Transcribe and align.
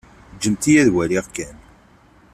Ǧǧemt-iyi 0.35 0.79
ad 0.81 0.87
t-waliɣ 0.89 1.25
kan. 1.35 1.55